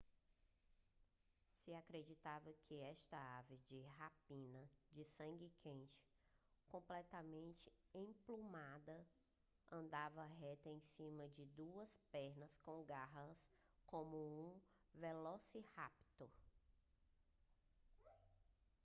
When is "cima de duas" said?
10.97-11.87